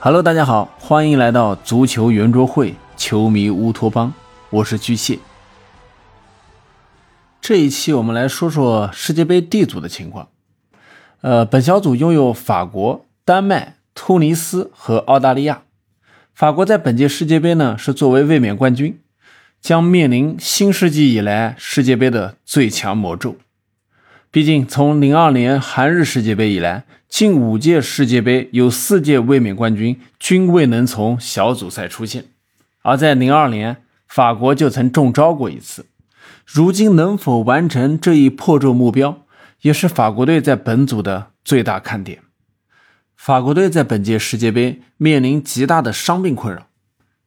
[0.00, 4.14] Hello，大家好，欢迎来到足球圆桌会，球迷乌托邦，
[4.48, 5.18] 我是巨蟹。
[7.40, 10.28] 这一期我们来说说世界杯 D 组的情况。
[11.20, 15.62] 呃，本小组拥有法国、丹麦、突尼斯和澳大利亚。
[16.32, 19.00] 法国在本届世界杯呢是作为卫冕冠军，
[19.60, 23.34] 将面临新世纪以来世界杯的最强魔咒。
[24.30, 32.26] 毕竟从零二年韩日世界杯以来，近五届世界杯有四届卫冕冠军均未能从小组赛出现，
[32.82, 35.86] 而在零二年法国就曾中招过一次。
[36.44, 39.22] 如今能否完成这一破咒目标，
[39.62, 42.20] 也是法国队在本组的最大看点。
[43.16, 46.66] 法国队在本届世界杯面临极大的伤病困扰，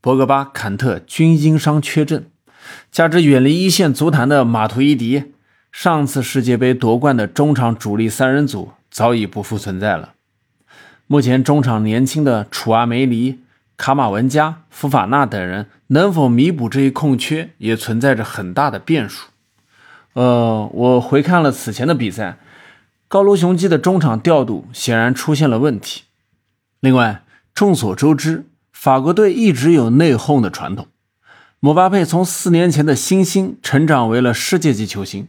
[0.00, 2.30] 博格巴、坎特均因伤缺阵，
[2.90, 5.24] 加之远离一线足坛的马图伊迪，
[5.78, 10.14] 上次世界杯夺冠的中场主力三人组早已不复存在了。
[11.06, 13.40] 目前中场年轻的楚阿梅尼、
[13.76, 19.26] 卡马文加、福法纳等人能否弥补这一空缺，也存在着很大的变数。
[20.14, 22.38] 呃，我回看了此前的比赛。
[23.06, 26.04] 高卢雄鸡的中场调度显然出现了问题。
[26.80, 30.86] 另外，众所周知，法国队一直有内讧的传统。
[31.60, 35.28] 姆巴佩从四年前的新星成长为了世界级球星，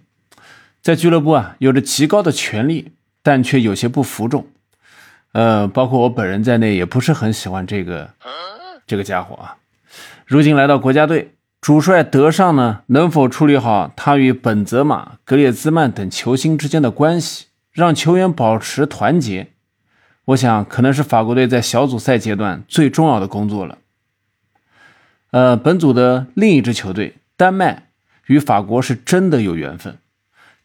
[0.88, 4.48] 在俱乐部啊有着极高的权力，但却有些不服众。
[5.34, 8.12] 呃，包括我本人在内，也不是很喜欢这个
[8.86, 9.58] 这个家伙啊。
[10.26, 17.48] 如今来到国家队，主帅德尚呢，能否处理好他与本泽马、格列兹曼等球星之间的关系？
[17.74, 19.48] 让球员保持团结，
[20.24, 23.80] 我想可能是法国队在小组赛阶段最重要的工作了。
[25.32, 27.90] 呃，本组的另一支球队丹麦
[28.28, 29.98] 与法国是真的有缘分。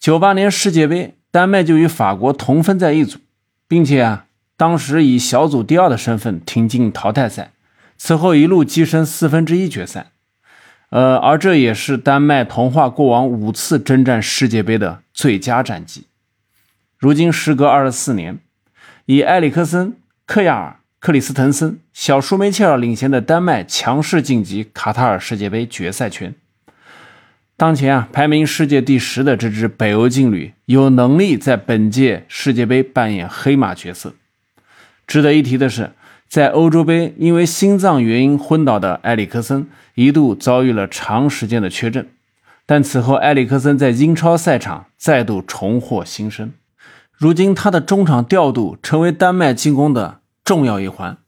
[0.03, 3.21] 九八年世界杯，丹麦就与法国同分在一组，
[3.69, 7.53] 并且啊，当时以小组第二的身份挺进淘汰赛，
[7.97, 10.11] 此后一路跻身四分之一决赛。
[10.91, 16.09] 呃，而这也是丹麦童话过往五次征战世界杯的最佳战绩。
[16.99, 18.41] 如今时隔二十四年，
[19.07, 19.95] 以埃里克森、
[20.27, 26.35] 克亚尔、克里斯滕森、小舒梅切尔领衔的丹麦强势晋级卡塔尔世界杯决赛圈。
[27.57, 34.15] 当前啊，排名世界第十的这支北欧劲旅有能力在本届世界杯扮演黑马角色。
[35.07, 35.93] 值得一提的是，
[36.29, 42.09] 在欧洲杯因为心脏原因昏倒的埃里克森一度遭遇了长时间的缺阵，
[42.67, 46.53] 但此后埃里克森在英超赛场再度重获新生。
[47.13, 51.19] 如今，他的中场调度成为丹麦进攻的重要一环。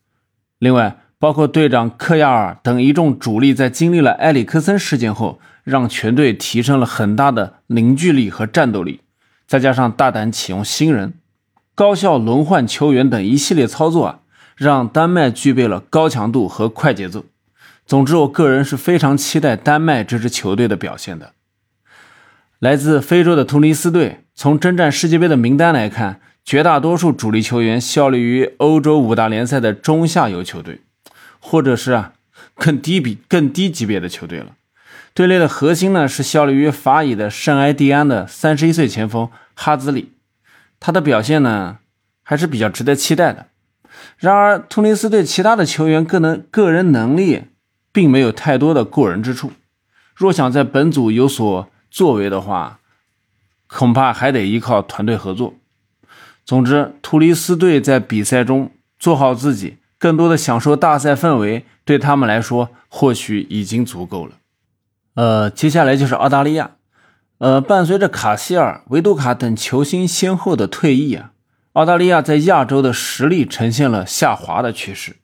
[0.59, 9.01] 另外，包括队长克亚尔等一众主力，在经历了埃里克森事件后，让全队提升了很大的凝聚力和战斗力。
[9.47, 11.15] 再加上大胆启用新人、
[11.75, 14.19] 高效轮换球员等一系列操作啊，
[14.55, 17.25] 让丹麦具备了高强度和快节奏。
[17.87, 21.33] 总之，我个人是非常期待丹麦这支球队的表现的。
[22.59, 24.27] 来自非洲的突尼斯队。
[24.35, 30.81] 从征战世界杯的名单来看，绝大多数主力球员效力于欧洲五大联赛的中下游球队，
[31.47, 32.15] 或者是啊
[32.55, 34.57] 更低比更低级别的球队了。
[35.13, 40.13] 队内的核心呢是效力于法乙的圣埃蒂安的三十一岁前锋哈兹里，
[40.81, 41.79] 他的表现呢
[42.23, 43.49] 还是比较值得期待的。
[44.17, 47.43] 然而，突尼斯队其他的球员个能个人能力
[47.93, 49.53] 并没有太多的过人之处，
[50.17, 52.81] 若想在本组有所作为的话。
[53.67, 55.55] 恐怕还得依靠团队合作。
[56.45, 64.33] 总之，突尼斯队在比赛中做好自己，更多的享受大赛氛围，对他们来说或许已经足够了。
[65.15, 66.73] 呃，接下来就是澳大利亚。
[67.39, 71.31] 呃，伴随着卡希尔、维杜卡等球星先后的退役啊，
[71.73, 75.17] 澳大利亚在亚洲的实力呈现了下滑的趋势。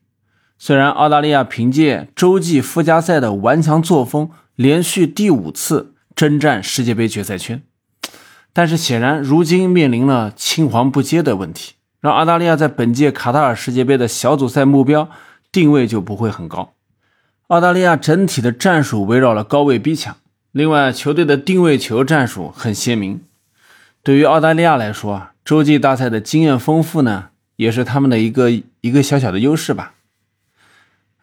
[0.56, 7.62] 虽然澳大利亚凭借洲际附加赛的顽强作风，连续第五次征战世界杯决赛圈。
[8.54, 15.10] 但是显然，如今面临了青黄不接的问题，让澳大利亚在本届卡塔尔世界杯的小组赛目标
[15.52, 16.72] 定位就不会很高。
[17.48, 20.16] 澳大利亚整体的战术围绕了高位逼抢，
[20.52, 23.20] 另外球队的定位球战术很鲜明。
[24.02, 29.94] 对于澳大利亚来说啊，洲际大赛的经验丰富呢，也是他们的一个一个小小的优势吧。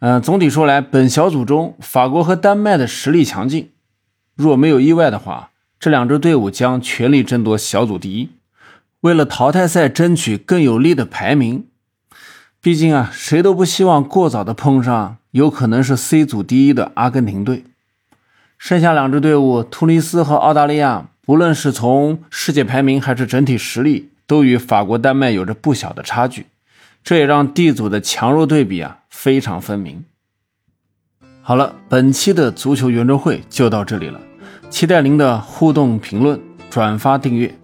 [0.00, 3.70] 嗯，总体说来，本小组中法国和丹麦的实力强劲，
[4.36, 5.50] 若没有意外的话。
[5.80, 8.30] 这两支队伍将全力争夺小组第一，
[9.00, 11.66] 为了淘汰赛争取更有利的排名。
[12.60, 17.64] 毕竟啊，谁都不希望过早的碰上有可能是 C 组第一的阿根廷队。
[18.58, 26.46] 剩下两支队伍，突尼斯和澳大利亚，不论是从世界排名还是整体实力，都与法国、丹麦有着不小的差距。
[27.04, 30.04] 这也让 D 组的强弱对比啊非常分明。
[31.40, 34.20] 好了，本期的足球圆桌会就到这里了，
[34.68, 37.54] 期待您的互动、评论、转发、订阅，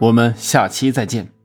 [0.00, 1.39] 我们下期再见。